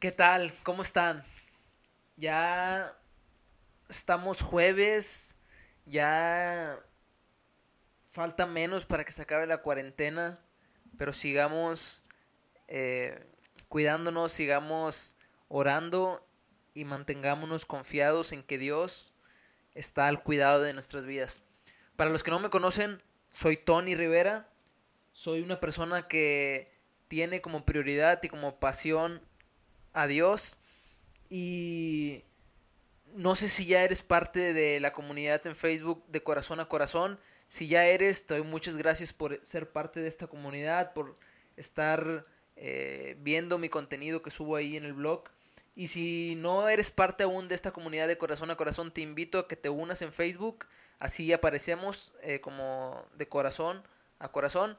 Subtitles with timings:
[0.00, 0.50] ¿Qué tal?
[0.62, 1.22] ¿Cómo están?
[2.16, 2.96] Ya
[3.90, 5.36] estamos jueves,
[5.84, 6.82] ya
[8.10, 10.40] falta menos para que se acabe la cuarentena,
[10.96, 12.02] pero sigamos
[12.66, 13.26] eh,
[13.68, 15.18] cuidándonos, sigamos
[15.48, 16.26] orando
[16.72, 19.16] y mantengámonos confiados en que Dios
[19.74, 21.42] está al cuidado de nuestras vidas.
[21.96, 24.48] Para los que no me conocen, soy Tony Rivera,
[25.12, 26.72] soy una persona que
[27.08, 29.28] tiene como prioridad y como pasión
[29.92, 30.56] a Dios
[31.28, 32.24] y
[33.14, 37.18] no sé si ya eres parte de la comunidad en Facebook de corazón a corazón.
[37.46, 41.16] Si ya eres, te doy muchas gracias por ser parte de esta comunidad, por
[41.56, 42.24] estar
[42.56, 45.24] eh, viendo mi contenido que subo ahí en el blog.
[45.74, 49.38] Y si no eres parte aún de esta comunidad de corazón a corazón, te invito
[49.38, 50.66] a que te unas en Facebook.
[50.98, 53.82] Así aparecemos eh, como de corazón
[54.18, 54.76] a corazón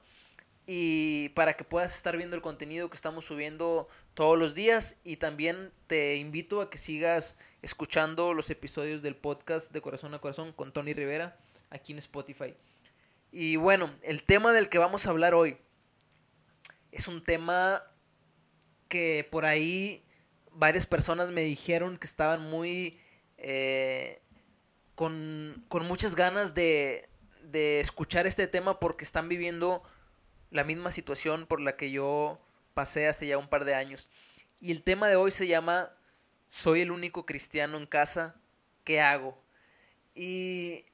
[0.65, 5.17] y para que puedas estar viendo el contenido que estamos subiendo todos los días y
[5.17, 10.53] también te invito a que sigas escuchando los episodios del podcast de Corazón a Corazón
[10.53, 11.37] con Tony Rivera
[11.69, 12.55] aquí en Spotify.
[13.31, 15.57] Y bueno, el tema del que vamos a hablar hoy
[16.91, 17.83] es un tema
[18.87, 20.03] que por ahí
[20.51, 22.99] varias personas me dijeron que estaban muy
[23.37, 24.21] eh,
[24.95, 27.07] con, con, muchas ganas de,
[27.43, 29.81] de escuchar este tema porque están viviendo
[30.51, 32.37] la misma situación por la que yo
[32.73, 34.09] pasé hace ya un par de años.
[34.59, 35.91] Y el tema de hoy se llama
[36.49, 38.35] Soy el único cristiano en casa,
[38.83, 39.41] ¿qué hago?
[40.13, 40.85] Y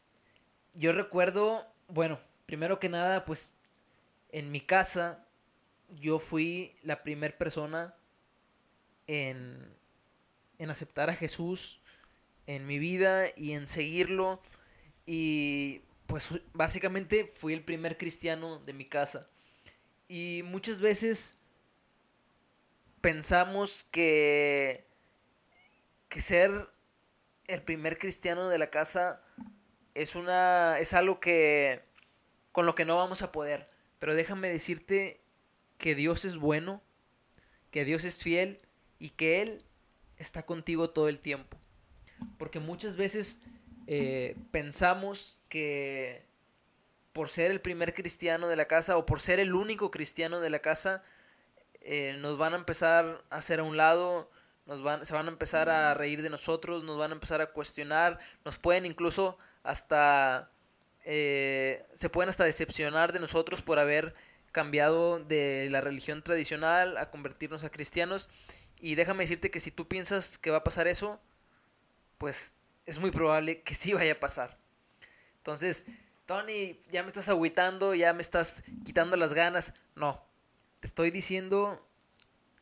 [0.73, 3.55] yo recuerdo, bueno, primero que nada, pues
[4.31, 5.25] en mi casa
[5.89, 7.95] yo fui la primera persona
[9.08, 9.75] en,
[10.59, 11.81] en aceptar a Jesús
[12.47, 14.41] en mi vida y en seguirlo.
[15.05, 19.30] Y pues básicamente fui el primer cristiano de mi casa.
[20.08, 21.36] Y muchas veces
[23.02, 24.83] pensamos que,
[26.09, 26.52] que ser
[27.47, 29.22] el primer cristiano de la casa
[29.94, 31.81] es una es algo que
[32.51, 33.68] con lo que no vamos a poder,
[34.00, 35.22] pero déjame decirte
[35.78, 36.81] que Dios es bueno,
[37.72, 38.57] que Dios es fiel
[39.00, 39.63] y que él
[40.18, 41.57] está contigo todo el tiempo.
[42.38, 43.39] Porque muchas veces
[43.88, 46.26] eh, pensamos que
[47.17, 50.51] por ser el primer cristiano de la casa o por ser el único cristiano de
[50.51, 51.01] la casa,
[51.81, 54.29] eh, nos van a empezar a hacer a un lado,
[54.67, 57.47] nos van, se van a empezar a reír de nosotros, nos van a empezar a
[57.47, 60.51] cuestionar, nos pueden incluso hasta,
[61.06, 64.13] eh, se pueden hasta decepcionar de nosotros por haber
[64.51, 68.29] cambiado de la religión tradicional a convertirnos a cristianos.
[68.79, 71.19] Y déjame decirte que si tú piensas que va a pasar eso,
[72.19, 72.53] pues
[72.85, 74.56] es muy probable que sí vaya a pasar.
[75.38, 75.88] Entonces,
[76.27, 79.73] Tony, ya me estás agüitando, ya me estás quitando las ganas.
[79.95, 80.21] No,
[80.81, 81.88] te estoy diciendo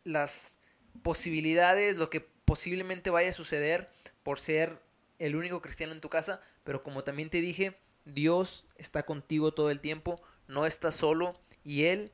[0.03, 0.59] las
[1.01, 3.89] posibilidades, lo que posiblemente vaya a suceder
[4.21, 4.79] por ser
[5.17, 9.71] el único cristiano en tu casa, pero como también te dije, Dios está contigo todo
[9.71, 12.11] el tiempo, no estás solo y Él,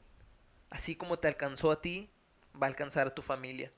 [0.69, 2.09] así como te alcanzó a ti,
[2.55, 3.73] va a alcanzar a tu familia.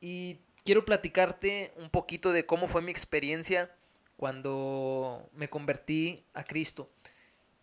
[0.00, 3.70] Y quiero platicarte un poquito de cómo fue mi experiencia
[4.16, 6.90] cuando me convertí a Cristo.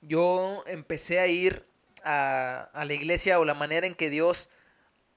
[0.02, 1.66] Yo empecé a ir
[2.04, 4.50] a, la iglesia o la manera en que Dios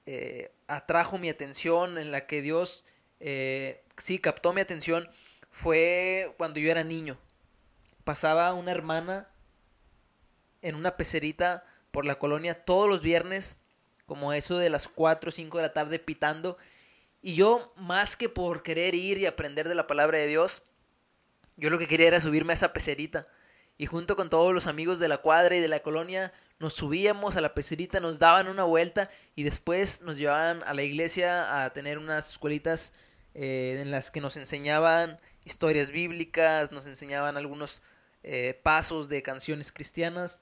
[0.05, 2.85] eh, atrajo mi atención, en la que Dios
[3.19, 5.09] eh, sí captó mi atención,
[5.49, 7.17] fue cuando yo era niño.
[8.03, 9.27] Pasaba una hermana
[10.61, 13.59] en una pecerita por la colonia todos los viernes,
[14.05, 16.57] como eso de las 4 o 5 de la tarde pitando.
[17.21, 20.61] Y yo, más que por querer ir y aprender de la palabra de Dios,
[21.57, 23.25] yo lo que quería era subirme a esa pecerita.
[23.77, 27.35] Y junto con todos los amigos de la cuadra y de la colonia, nos subíamos
[27.35, 31.73] a la pecerita, nos daban una vuelta y después nos llevaban a la iglesia a
[31.73, 32.93] tener unas escuelitas
[33.33, 37.81] eh, en las que nos enseñaban historias bíblicas, nos enseñaban algunos
[38.23, 40.39] eh, pasos de canciones cristianas.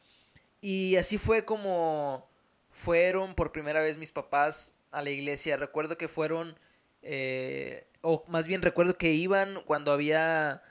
[0.61, 2.29] Y así fue como
[2.69, 5.57] fueron por primera vez mis papás a la iglesia.
[5.57, 6.57] Recuerdo que fueron,
[7.01, 10.61] eh, o más bien recuerdo que iban cuando había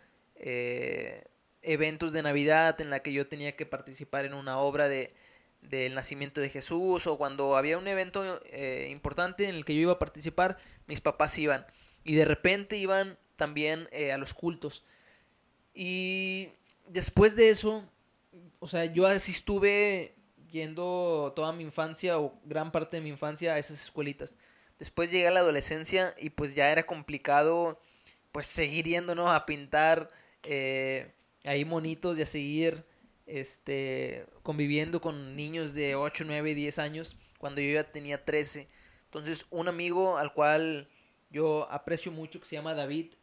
[0.43, 1.25] eh,
[1.63, 5.15] eventos de Navidad en la que yo tenía que participar en una obra de,
[5.63, 9.83] del nacimiento de Jesús o cuando había un evento eh, importante en el que yo
[9.83, 11.65] iba a participar, mis papás iban.
[12.05, 14.83] Y de repente iban también eh, a los cultos.
[15.73, 16.51] Y
[16.89, 17.89] después de eso,
[18.59, 20.15] o sea, yo así estuve
[20.51, 24.39] yendo toda mi infancia o gran parte de mi infancia a esas escuelitas.
[24.79, 27.81] Después llegué a la adolescencia y pues ya era complicado
[28.33, 30.09] pues seguir yendo, A pintar
[30.45, 31.13] eh,
[31.45, 32.85] ahí monitos a seguir
[33.27, 38.69] este, conviviendo con niños de 8, 9, 10 años cuando yo ya tenía 13.
[39.05, 40.89] Entonces, un amigo al cual
[41.31, 43.15] yo aprecio mucho, que se llama David,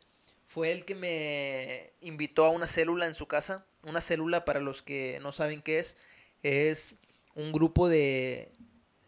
[0.46, 3.66] fue el que me invitó a una célula en su casa.
[3.84, 5.96] Una célula, para los que no saben qué es,
[6.44, 6.96] es
[7.36, 8.52] un grupo de,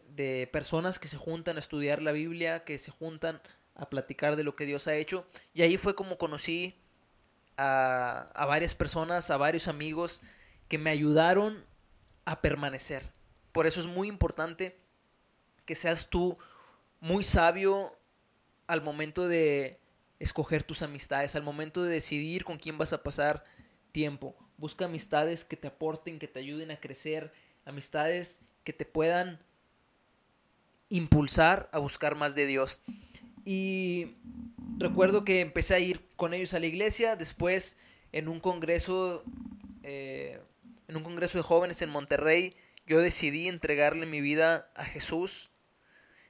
[0.08, 3.40] de personas que se juntan a estudiar la Biblia, que se juntan
[3.74, 5.26] a platicar de lo que Dios ha hecho.
[5.52, 6.74] Y ahí fue como conocí
[7.62, 10.22] a, varias personas, a varios amigos
[10.68, 11.64] que me ayudaron
[12.24, 13.04] a permanecer.
[13.52, 14.78] Por eso es muy importante
[15.64, 16.36] que seas tú
[17.00, 17.96] muy sabio
[18.66, 19.80] al momento de
[20.18, 23.44] escoger tus amistades, al momento de decidir con quién vas a pasar
[23.92, 24.34] tiempo.
[24.56, 27.32] Busca amistades que te aporten, que te ayuden a crecer,
[27.64, 29.40] amistades que te puedan
[30.88, 32.80] impulsar a buscar más de Dios.
[33.44, 34.14] Y
[34.78, 37.76] recuerdo que empecé a ir con ellos a la iglesia, después
[38.12, 39.24] en un congreso,
[39.82, 40.40] eh,
[40.88, 42.54] en un congreso de jóvenes en Monterrey,
[42.86, 45.50] yo decidí entregarle mi vida a Jesús.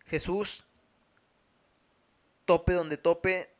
[0.06, 0.66] Jesús,
[2.44, 3.50] tope donde tope,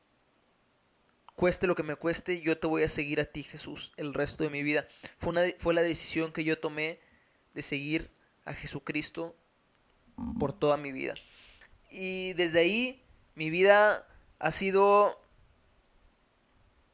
[1.35, 4.45] cueste lo que me cueste, yo te voy a seguir a ti, Jesús, el resto
[4.45, 4.87] de mi vida.
[5.19, 7.01] Fue, una, fue la decisión que yo tomé
[7.55, 8.11] de seguir
[8.45, 9.37] a Jesucristo
[10.39, 11.15] por toda mi vida.
[11.91, 13.02] Y desde ahí
[13.35, 14.07] mi vida
[14.39, 15.21] ha sido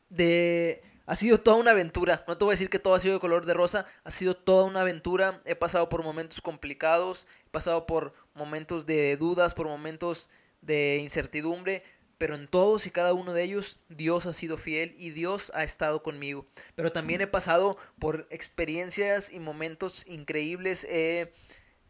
[0.08, 2.22] de ha sido toda una aventura.
[2.28, 4.36] No te voy a decir que todo ha sido de color de rosa, ha sido
[4.36, 5.40] toda una aventura.
[5.46, 10.28] He pasado por momentos complicados, he pasado por momentos de dudas, por momentos
[10.60, 11.82] de incertidumbre,
[12.18, 15.64] pero en todos y cada uno de ellos Dios ha sido fiel y Dios ha
[15.64, 16.44] estado conmigo.
[16.74, 20.86] Pero también he pasado por experiencias y momentos increíbles.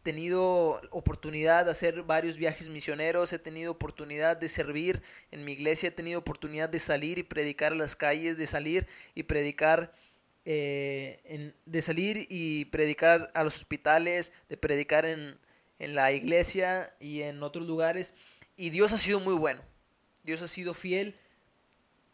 [0.09, 5.91] Tenido oportunidad de hacer varios viajes misioneros, he tenido oportunidad de servir en mi iglesia,
[5.91, 9.91] he tenido oportunidad de salir y predicar a las calles, de salir y predicar
[10.47, 15.39] eh, de salir y predicar a los hospitales, de predicar en,
[15.79, 18.15] en la iglesia y en otros lugares.
[18.57, 19.61] Y Dios ha sido muy bueno.
[20.25, 21.17] Dios ha sido fiel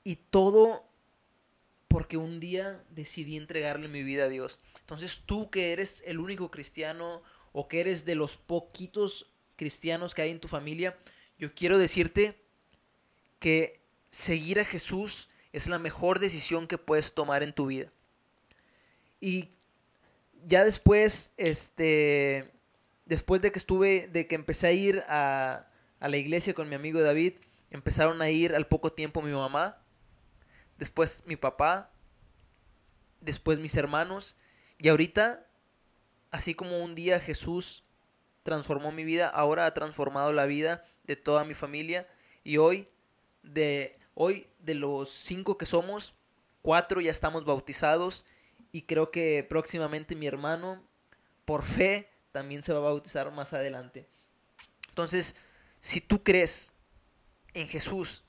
[0.03, 0.85] y todo
[1.87, 4.59] porque un día decidí entregarle mi vida a Dios.
[4.81, 7.23] Entonces tú que eres el único cristiano
[7.55, 10.99] o que eres de los poquitos cristianos que hay en tu familia,
[11.39, 12.37] yo quiero decirte
[13.39, 13.81] que
[14.11, 17.93] seguir a Jesús es la mejor decisión que puedes tomar en tu vida.
[19.21, 19.51] Y
[20.45, 22.51] ya después, este,
[23.07, 25.69] después de que estuve, de que empecé a ir a,
[26.01, 27.35] a la iglesia con mi amigo David,
[27.71, 29.81] empezaron a ir al poco tiempo mi mamá,
[30.77, 31.93] después mi papá,
[33.21, 34.35] después mis hermanos,
[34.79, 35.47] y ahorita
[36.35, 37.85] Así como un día Jesús
[38.43, 42.09] transformó mi vida, ahora ha transformado la vida de toda mi familia.
[42.43, 42.89] Y hoy,
[43.45, 46.17] de, hoy, de los cinco que somos,
[46.61, 48.27] cuatro ya estamos bautizados.
[48.73, 50.83] Y creo que próximamente mi hermano,
[51.45, 54.09] por fe, también se va a bautizar más adelante.
[54.89, 55.37] Entonces,
[55.79, 56.75] si tú crees
[57.53, 58.25] en Jesús,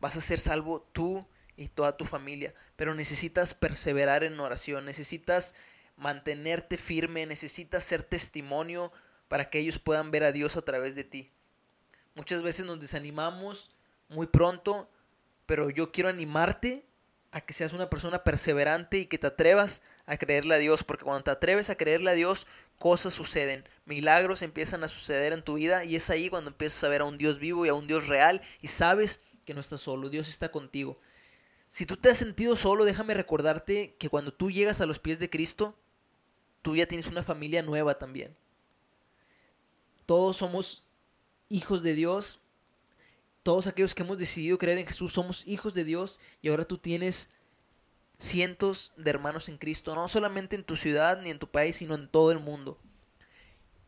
[0.00, 1.20] vas a ser salvo tú
[1.58, 2.54] y toda tu familia.
[2.76, 5.54] Pero necesitas perseverar en oración, necesitas
[5.96, 8.92] mantenerte firme, necesitas ser testimonio
[9.28, 11.30] para que ellos puedan ver a Dios a través de ti.
[12.14, 13.70] Muchas veces nos desanimamos
[14.08, 14.88] muy pronto,
[15.46, 16.86] pero yo quiero animarte
[17.32, 21.04] a que seas una persona perseverante y que te atrevas a creerle a Dios, porque
[21.04, 22.46] cuando te atreves a creerle a Dios,
[22.78, 26.88] cosas suceden, milagros empiezan a suceder en tu vida y es ahí cuando empiezas a
[26.88, 29.80] ver a un Dios vivo y a un Dios real y sabes que no estás
[29.80, 31.00] solo, Dios está contigo.
[31.68, 35.18] Si tú te has sentido solo, déjame recordarte que cuando tú llegas a los pies
[35.18, 35.76] de Cristo,
[36.64, 38.34] tú ya tienes una familia nueva también.
[40.06, 40.82] Todos somos
[41.50, 42.40] hijos de Dios.
[43.42, 46.78] Todos aquellos que hemos decidido creer en Jesús somos hijos de Dios y ahora tú
[46.78, 47.28] tienes
[48.16, 51.94] cientos de hermanos en Cristo, no solamente en tu ciudad ni en tu país, sino
[51.96, 52.78] en todo el mundo.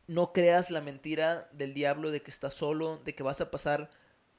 [0.06, 3.88] No creas la mentira del diablo de que estás solo, de que vas a pasar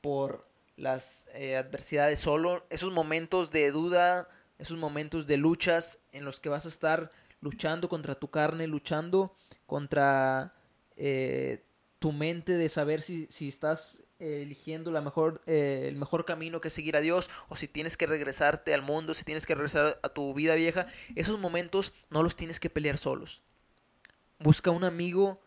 [0.02, 4.30] por las eh, adversidades solo, esos momentos de duda,
[4.60, 7.10] esos momentos de luchas en los que vas a estar
[7.42, 9.32] luchando contra tu carne, luchando
[9.66, 10.54] contra
[10.96, 11.64] eh,
[12.00, 16.98] tu mente de saber si, estás eligiendo la mejor, eh, el mejor camino que seguir
[16.98, 20.34] a Dios o si tienes que regresarte al mundo, si tienes que regresar a tu
[20.34, 23.44] vida vieja, esos momentos no los tienes que pelear solos.
[24.40, 25.40] Busca un amigo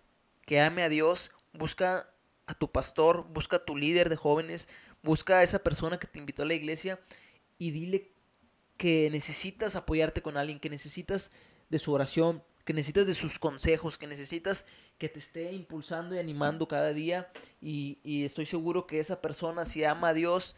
[0.47, 2.13] que ame a Dios, busca
[2.47, 4.69] a tu pastor, busca a tu líder de jóvenes,
[5.03, 7.01] busca a esa persona que te invitó a la iglesia
[7.59, 8.13] y dile
[8.77, 11.31] que necesitas apoyarte con alguien, que necesitas
[11.71, 14.67] de su oración, que necesitas de sus consejos, que necesitas
[14.99, 17.33] que te esté impulsando y animando cada día.
[17.61, 20.57] Y, estoy seguro que esa persona, si ama a Dios,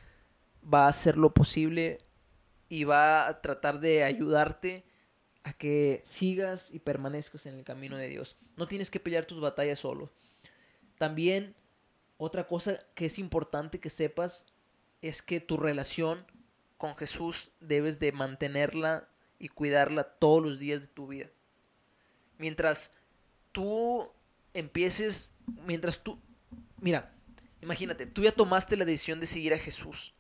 [0.62, 1.99] va a hacer lo posible
[2.69, 4.85] y va a tratar de ayudarte
[5.45, 8.37] a que sigas y permanezcas en el camino de Dios.
[8.57, 10.11] No tienes que pelear tus batallas solo.
[10.99, 11.54] También
[12.16, 14.47] otra cosa que es importante que sepas
[15.00, 16.25] es que tu relación
[16.78, 19.09] con Jesús debes de mantenerla
[19.42, 21.28] y cuidarla todos los días de tu vida.
[22.38, 22.92] Mientras
[23.50, 24.08] tú
[24.54, 25.32] empieces,
[25.66, 26.16] mientras tú,
[26.78, 27.12] mira,
[27.61, 30.14] imagínate, tú ya tomaste la decisión de seguir a Jesús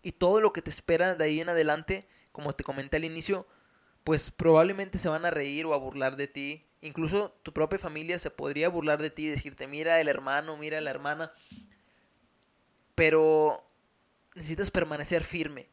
[0.00, 3.46] y todo lo que te espera de ahí en adelante, como te comenté al inicio,
[4.04, 6.64] pues probablemente se van a reír o a burlar de ti.
[6.80, 10.80] Incluso tu propia familia se podría burlar de ti y decirte, mira el hermano, mira
[10.80, 11.30] la hermana.
[12.94, 13.66] Pero
[14.34, 15.68] necesitas permanecer firme.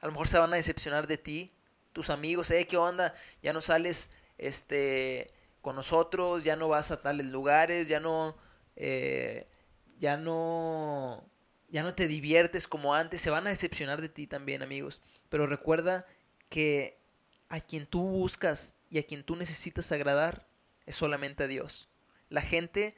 [0.00, 1.52] A lo mejor se van a decepcionar de ti,
[1.98, 3.12] tus amigos, eh, ¿qué onda?
[3.42, 8.36] Ya no sales este con nosotros, ya no vas a tales lugares, ya no,
[8.76, 9.48] eh,
[9.98, 11.28] ya no,
[11.70, 15.02] ya no te diviertes como antes, se van a decepcionar de ti también, amigos.
[15.28, 16.06] Pero recuerda
[16.48, 17.00] que
[17.48, 20.46] a quien tú buscas y a quien tú necesitas agradar
[20.86, 21.88] es solamente a Dios.
[22.28, 22.96] La gente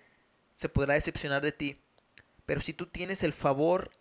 [0.53, 1.79] se podrá decepcionar de ti,
[2.45, 3.93] pero si tú tienes el favor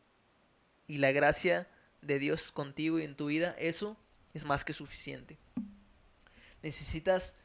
[0.88, 1.70] y la gracia
[2.02, 3.96] de Dios contigo y en tu vida, eso
[4.34, 5.38] es más que suficiente.
[6.62, 7.36] Necesitas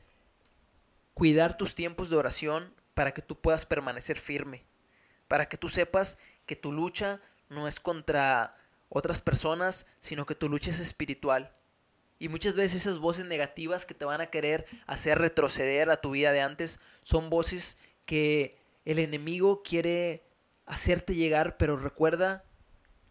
[1.15, 4.65] cuidar tus tiempos de oración para que tú puedas permanecer firme,
[5.29, 8.51] para que tú sepas que tu lucha no es contra
[8.89, 11.53] otras personas, sino que tu lucha es espiritual.
[12.19, 16.13] Y muchas veces esas voces negativas que te van a querer hacer retroceder a tu
[16.13, 17.77] vida de antes son voces
[18.07, 20.25] que el enemigo quiere
[20.67, 22.45] hacerte llegar, pero recuerda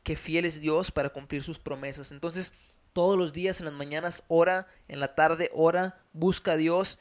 [0.03, 2.12] que fiel es Dios para cumplir sus promesas.
[2.12, 2.53] Entonces,
[2.94, 7.00] todos los días en las mañanas ora, en la tarde ora, busca a Dios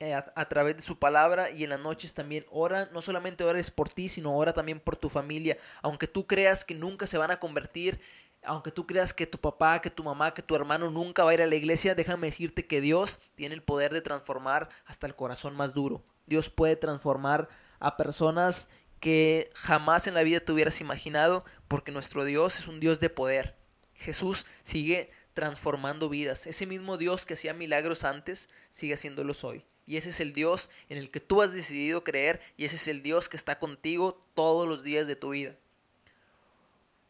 [0.00, 3.70] eh, a, través de su palabra y en las noches también ora, no solamente ores
[3.70, 7.30] por ti, sino ora también por tu familia, aunque tú creas que nunca se van
[7.30, 8.00] a convertir,
[8.42, 11.34] aunque tú creas que tu papá, que tu mamá, que tu hermano nunca va a
[11.34, 15.14] ir a la iglesia, déjame decirte que Dios tiene el poder de transformar hasta el
[15.14, 16.02] corazón más duro.
[16.26, 17.48] Dios puede transformar
[17.78, 18.68] a personas
[19.00, 23.10] que jamás en la vida te hubieras imaginado, porque nuestro Dios es un Dios de
[23.10, 23.56] poder.
[23.94, 26.46] Jesús sigue transformando vidas.
[26.46, 29.64] Ese mismo Dios que hacía milagros antes, sigue haciéndolos hoy.
[29.84, 32.88] Y ese es el Dios en el que tú has decidido creer y ese es
[32.88, 35.56] el Dios que está contigo todos los días de tu vida.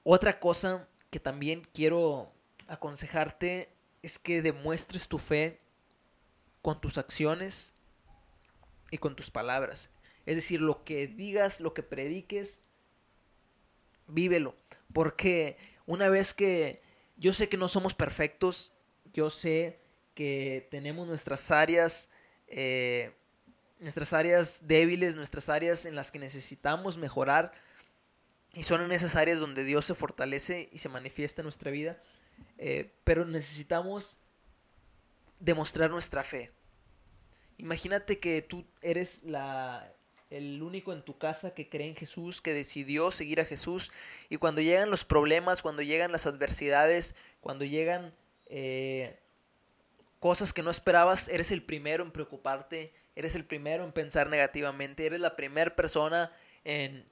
[0.02, 2.33] Otra cosa que también quiero
[2.66, 3.69] aconsejarte
[4.02, 5.61] es que demuestres tu fe
[6.62, 7.75] con tus acciones
[8.90, 9.90] y con tus palabras.
[10.26, 12.62] Es decir, lo que digas, lo que prediques,
[14.09, 14.57] vívelo.
[14.93, 16.83] Porque una vez que
[17.16, 18.73] yo sé que no somos perfectos,
[19.12, 19.80] yo sé
[20.14, 22.11] que tenemos nuestras áreas
[22.49, 23.12] eh,
[23.78, 27.52] nuestras áreas débiles, nuestras áreas en las que necesitamos mejorar.
[28.54, 32.00] Y son en esas áreas donde Dios se fortalece y se manifiesta en nuestra vida.
[32.59, 34.18] Eh, pero necesitamos
[35.40, 36.52] demostrar nuestra fe.
[37.59, 39.92] Imagínate que tú eres la,
[40.31, 43.93] el único en tu casa que cree en Jesús, que decidió seguir a Jesús.
[44.28, 48.14] Y cuando llegan los problemas, cuando llegan las adversidades, cuando llegan
[48.47, 49.19] eh,
[50.21, 55.04] cosas que no esperabas, eres el primero en preocuparte, eres el primero en pensar negativamente,
[55.04, 56.33] eres la primera persona
[56.64, 57.04] en,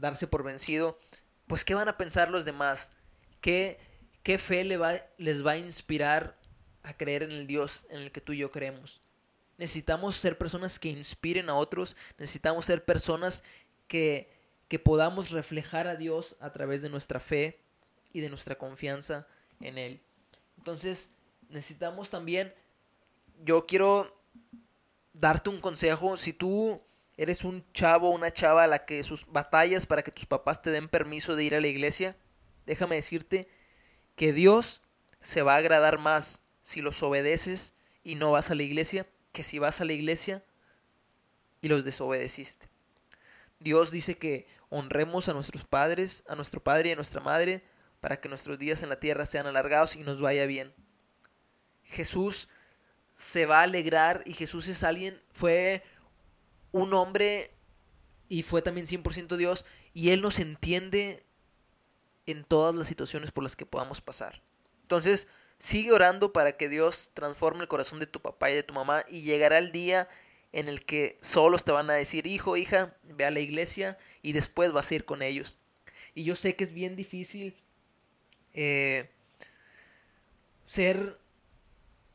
[0.00, 0.98] darse por vencido,
[1.46, 2.92] pues ¿qué van a pensar los demás?
[3.40, 3.78] ¿Qué,
[4.22, 6.38] qué fe le va, les va a inspirar
[6.82, 9.01] a creer en el Dios en el que tú y yo creemos?
[9.62, 13.44] Necesitamos ser personas que inspiren a otros, necesitamos ser personas
[13.86, 14.28] que,
[14.66, 17.60] que podamos reflejar a Dios a través de nuestra fe
[18.12, 19.24] y de nuestra confianza
[19.60, 20.02] en Él.
[20.58, 21.10] Entonces,
[21.48, 22.52] necesitamos también,
[23.44, 24.20] yo quiero
[25.12, 26.82] darte un consejo, si tú
[27.16, 30.70] eres un chavo una chava a la que sus batallas para que tus papás te
[30.70, 32.16] den permiso de ir a la iglesia,
[32.66, 33.46] déjame decirte
[34.16, 34.82] que Dios
[35.20, 39.42] se va a agradar más si los obedeces y no vas a la iglesia que
[39.42, 40.44] si vas a la iglesia
[41.60, 42.68] y los desobedeciste.
[43.60, 47.62] Dios dice que honremos a nuestros padres, a nuestro padre y a nuestra madre,
[48.00, 50.74] para que nuestros días en la tierra sean alargados y nos vaya bien.
[51.84, 52.48] Jesús
[53.12, 55.82] se va a alegrar y Jesús es alguien, fue
[56.72, 57.52] un hombre
[58.28, 61.24] y fue también 100% Dios y Él nos entiende
[62.26, 64.42] en todas las situaciones por las que podamos pasar.
[64.82, 65.28] Entonces,
[65.62, 69.04] sigue orando para que Dios transforme el corazón de tu papá y de tu mamá
[69.08, 70.08] y llegará el día
[70.50, 74.32] en el que solos te van a decir, hijo, hija, ve a la iglesia y
[74.32, 75.58] después vas a ir con ellos.
[76.16, 77.56] Y yo sé que es bien difícil
[78.54, 79.08] eh,
[80.66, 81.16] ser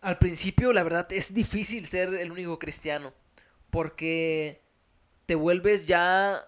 [0.02, 3.14] al principio, la verdad, es difícil ser el único cristiano.
[3.70, 4.62] Porque
[5.26, 6.46] te vuelves ya.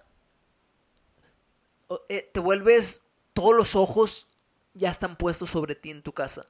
[2.10, 3.02] Eh, te vuelves.
[3.32, 4.28] Todos los ojos
[4.74, 6.46] ya están puestos sobre ti en tu casa.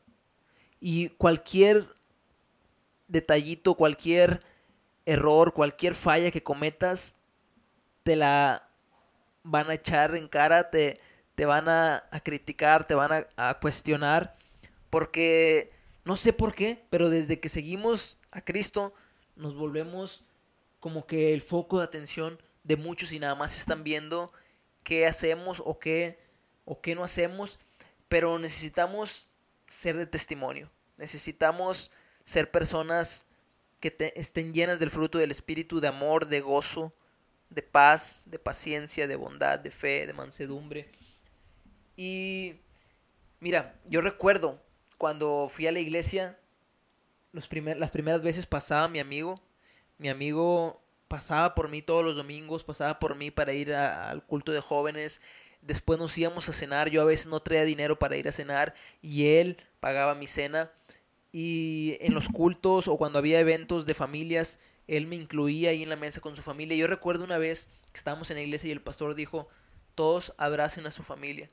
[0.80, 1.88] Y cualquier
[3.08, 4.40] detallito, cualquier
[5.06, 7.18] error, cualquier falla que cometas,
[8.04, 8.70] te la.
[9.44, 11.00] van a echar en cara, te,
[11.36, 14.34] te van a, criticar, te van a, a cuestionar,
[14.90, 15.70] porque
[16.06, 18.94] no sé por qué, pero desde que seguimos a Cristo,
[19.36, 20.24] nos volvemos
[20.80, 24.32] como que el foco de atención de muchos y nada más están viendo
[24.84, 26.20] qué hacemos o qué,
[26.66, 27.60] o qué no hacemos,
[28.08, 29.30] pero necesitamos
[29.70, 31.92] ser de testimonio, necesitamos
[32.24, 33.28] ser personas
[33.80, 36.94] que estén llenas del fruto del Espíritu, de amor, de gozo,
[37.50, 40.90] de paz, de paciencia, de bondad, de fe, de mansedumbre.
[41.96, 42.60] Y
[43.40, 44.62] mira, yo recuerdo
[44.98, 46.38] cuando fui a la iglesia,
[47.32, 49.42] las primeras veces pasaba mi amigo,
[49.98, 54.52] mi amigo pasaba por mí todos los domingos, pasaba por mí para ir al culto
[54.52, 55.22] de jóvenes,
[55.62, 58.74] después nos íbamos a cenar, yo a veces no traía dinero para ir a cenar
[59.02, 60.72] y él pagaba mi cena
[61.32, 65.90] y en los cultos o cuando había eventos de familias, él me incluía ahí en
[65.90, 66.76] la mesa con su familia.
[66.76, 69.48] Yo recuerdo una vez que estábamos en la iglesia y el pastor dijo,
[69.94, 71.50] todos abracen a su familia.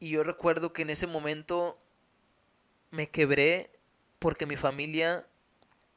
[0.00, 1.78] Y yo recuerdo que en ese momento
[2.90, 3.70] me quebré
[4.18, 5.26] porque mi familia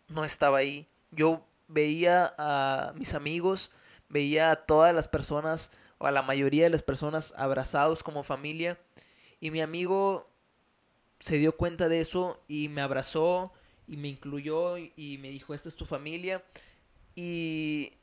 [0.07, 0.87] no estaba ahí.
[1.09, 3.71] Yo veía a mis amigos,
[4.09, 8.79] veía a todas las personas a la mayoría de las personas abrazados como familia
[9.39, 10.25] y mi amigo
[11.19, 13.53] se dio cuenta de eso y me abrazó
[13.87, 16.43] y me incluyó y me dijo, esta es tu familia.
[17.15, 17.93] Y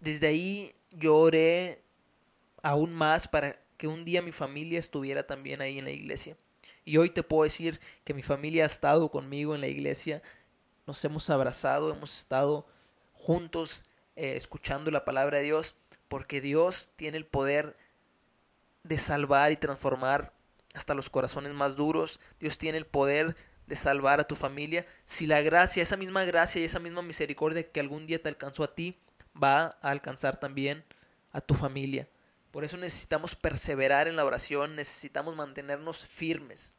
[0.00, 1.82] desde ahí yo oré
[2.62, 6.36] aún más para que un día mi familia estuviera también ahí en la iglesia.
[6.84, 10.22] Y hoy te puedo decir que mi familia ha estado conmigo en la iglesia,
[10.86, 12.66] nos hemos abrazado, hemos estado
[13.12, 13.84] juntos
[14.16, 15.74] eh, escuchando la palabra de Dios,
[16.14, 17.76] porque Dios tiene el poder
[18.84, 20.32] de salvar y transformar
[20.72, 22.20] hasta los corazones más duros.
[22.38, 23.34] Dios tiene el poder
[23.66, 24.86] de salvar a tu familia.
[25.02, 28.62] Si la gracia, esa misma gracia y esa misma misericordia que algún día te alcanzó
[28.62, 28.96] a ti,
[29.42, 30.84] va a alcanzar también
[31.32, 32.08] a tu familia.
[32.52, 36.74] Por eso necesitamos perseverar en la oración, necesitamos mantenernos firmes.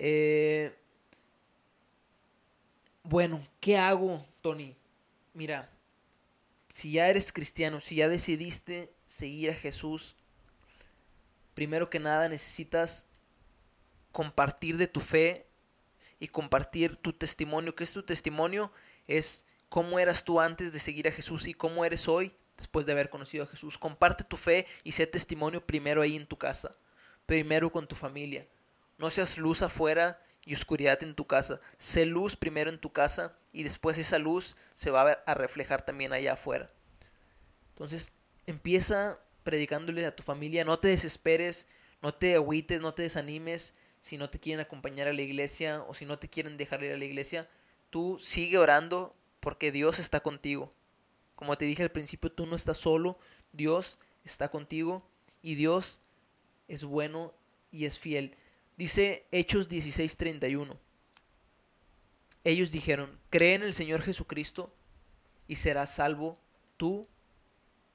[0.00, 0.76] Eh,
[3.04, 4.74] bueno, ¿qué hago, Tony?
[5.34, 5.70] Mira,
[6.68, 10.16] si ya eres cristiano, si ya decidiste seguir a Jesús,
[11.54, 13.06] primero que nada necesitas
[14.12, 15.46] compartir de tu fe
[16.18, 17.74] y compartir tu testimonio.
[17.74, 18.72] ¿Qué es tu testimonio?
[19.06, 22.92] Es cómo eras tú antes de seguir a Jesús y cómo eres hoy después de
[22.92, 23.78] haber conocido a Jesús.
[23.78, 26.74] Comparte tu fe y sé testimonio primero ahí en tu casa,
[27.26, 28.46] primero con tu familia.
[28.98, 31.58] No seas luz afuera y oscuridad en tu casa.
[31.78, 36.12] Sé luz primero en tu casa y después esa luz se va a reflejar también
[36.12, 36.66] allá afuera.
[37.70, 38.12] Entonces,
[38.46, 41.68] empieza predicándole a tu familia, no te desesperes,
[42.02, 45.94] no te agüites, no te desanimes si no te quieren acompañar a la iglesia o
[45.94, 47.48] si no te quieren dejar ir a la iglesia.
[47.90, 50.70] Tú sigue orando porque Dios está contigo.
[51.36, 53.18] Como te dije al principio, tú no estás solo,
[53.52, 55.08] Dios está contigo
[55.42, 56.00] y Dios
[56.66, 57.32] es bueno
[57.70, 58.36] y es fiel.
[58.76, 60.76] Dice Hechos 16:31.
[62.44, 64.72] Ellos dijeron, cree en el Señor Jesucristo
[65.48, 66.38] y serás salvo
[66.76, 67.06] tú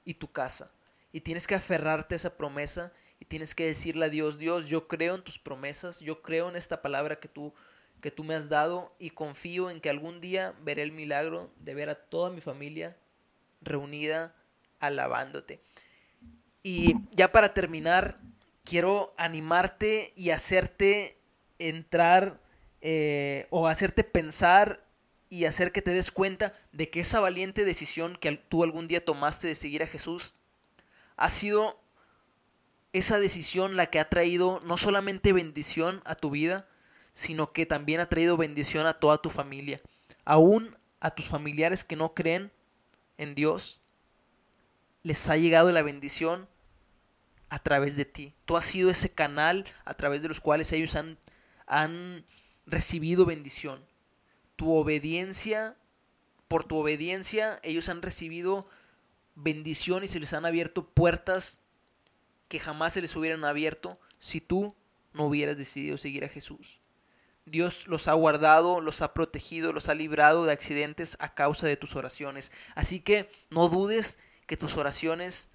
[0.04, 0.70] y tu casa.
[1.12, 4.88] Y tienes que aferrarte a esa promesa y tienes que decirle a Dios, Dios, yo
[4.88, 7.54] creo en tus promesas, yo creo en esta palabra que tú
[8.00, 11.74] que tú me has dado y confío en que algún día veré el milagro de
[11.74, 12.96] ver a toda mi familia
[13.60, 14.34] reunida
[14.78, 15.60] alabándote.
[16.62, 18.18] Y ya para terminar,
[18.64, 21.18] quiero animarte y hacerte
[21.58, 22.40] entrar
[22.80, 24.86] eh, o hacerte pensar
[25.28, 29.04] y hacer que te des cuenta de que esa valiente decisión que tú algún día
[29.04, 30.34] tomaste de seguir a Jesús
[31.16, 31.80] ha sido
[32.92, 36.66] esa decisión la que ha traído no solamente bendición a tu vida,
[37.12, 39.80] sino que también ha traído bendición a toda tu familia.
[40.24, 42.50] Aún a tus familiares que no creen
[43.18, 43.82] en Dios,
[45.02, 46.48] les ha llegado la bendición
[47.48, 48.34] a través de ti.
[48.44, 51.18] Tú has sido ese canal a través de los cuales ellos han,
[51.66, 52.24] han
[52.70, 53.84] recibido bendición.
[54.56, 55.76] Tu obediencia,
[56.48, 58.68] por tu obediencia, ellos han recibido
[59.34, 61.60] bendición y se les han abierto puertas
[62.48, 64.74] que jamás se les hubieran abierto si tú
[65.12, 66.80] no hubieras decidido seguir a Jesús.
[67.46, 71.76] Dios los ha guardado, los ha protegido, los ha librado de accidentes a causa de
[71.76, 72.52] tus oraciones.
[72.74, 75.48] Así que no dudes que tus oraciones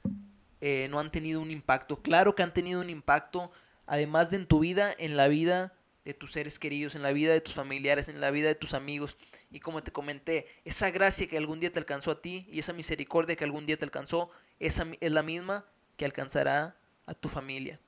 [0.62, 2.02] eh, no han tenido un impacto.
[2.02, 3.52] Claro que han tenido un impacto,
[3.86, 5.74] además de en tu vida, en la vida
[6.06, 8.76] de tus seres queridos, en la vida de tus familiares, en la vida de tus
[8.76, 9.18] amigos.
[9.52, 12.74] Y como te comenté, esa gracia que algún día te alcanzó a ti y esa
[12.74, 15.66] misericordia que algún día te alcanzó, es la misma
[15.98, 17.80] que alcanzará a tu familia.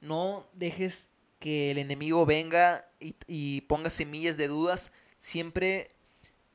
[0.00, 4.92] No dejes que el enemigo venga y, ponga semillas de dudas.
[5.18, 5.90] Siempre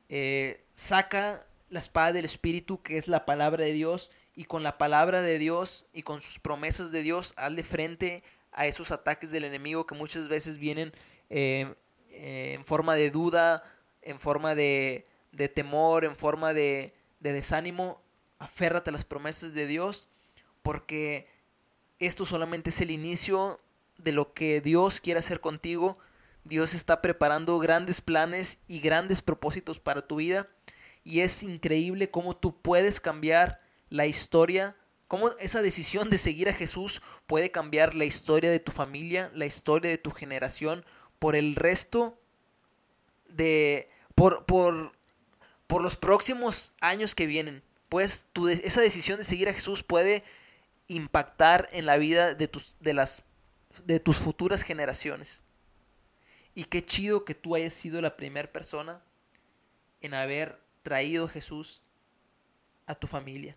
[0.08, 4.78] eh, saca la espada del Espíritu, que es la palabra de Dios, y con la
[4.78, 9.44] palabra de Dios y con sus promesas de Dios, hazle frente a esos ataques del
[9.44, 10.92] enemigo que muchas veces vienen
[11.28, 11.72] eh,
[12.10, 13.62] en forma de duda,
[14.02, 18.00] en forma de, de temor, en forma de, de desánimo.
[18.38, 20.08] Aférrate a las promesas de Dios,
[20.62, 21.26] porque
[21.98, 23.58] esto solamente es el inicio
[23.98, 25.98] de lo que Dios quiere hacer contigo.
[26.44, 30.48] Dios está preparando grandes planes y grandes propósitos para tu vida.
[31.04, 33.58] Y es increíble cómo tú puedes cambiar
[33.90, 34.76] la historia,
[35.10, 39.44] cómo esa decisión de seguir a Jesús puede cambiar la historia de tu familia, la
[39.44, 40.84] historia de tu generación,
[41.18, 42.16] por el resto
[43.28, 43.88] de...
[44.14, 44.92] por, por,
[45.66, 47.64] por los próximos años que vienen.
[47.88, 48.26] Pues
[48.62, 50.22] esa decisión de seguir a Jesús puede
[50.86, 53.24] impactar en la vida de tus, de las,
[53.84, 55.42] de tus futuras generaciones.
[56.54, 59.02] Y qué chido que tú hayas sido la primera persona
[60.02, 61.82] en haber traído a Jesús
[62.86, 63.56] a tu familia.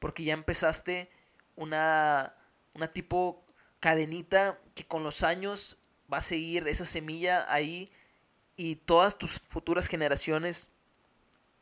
[0.00, 1.08] Porque ya empezaste
[1.54, 2.34] una,
[2.74, 3.44] una tipo
[3.78, 5.78] cadenita que con los años
[6.12, 7.92] va a seguir esa semilla ahí
[8.56, 10.70] y todas tus futuras generaciones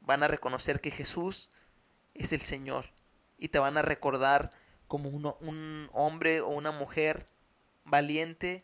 [0.01, 1.51] van a reconocer que Jesús
[2.15, 2.87] es el Señor
[3.37, 4.51] y te van a recordar
[4.87, 7.27] como un hombre o una mujer
[7.85, 8.63] valiente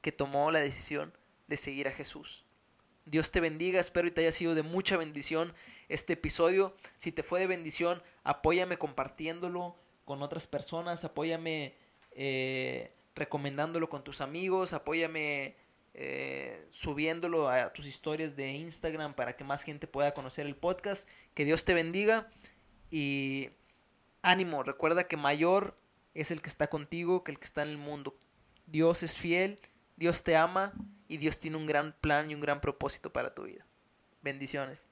[0.00, 2.44] que tomó la decisión de seguir a Jesús.
[3.04, 5.52] Dios te bendiga, espero y te haya sido de mucha bendición
[5.88, 6.74] este episodio.
[6.96, 11.74] Si te fue de bendición, apóyame compartiéndolo con otras personas, apóyame
[12.12, 15.54] eh, recomendándolo con tus amigos, apóyame
[15.94, 21.08] eh, subiéndolo a tus historias de Instagram para que más gente pueda conocer el podcast.
[21.34, 22.30] Que Dios te bendiga
[22.90, 23.50] y
[24.22, 25.76] ánimo, recuerda que mayor
[26.14, 28.16] es el que está contigo que el que está en el mundo.
[28.66, 29.60] Dios es fiel,
[30.02, 30.72] Dios te ama
[31.06, 33.64] y Dios tiene un gran plan y un gran propósito para tu vida.
[34.20, 34.90] Bendiciones.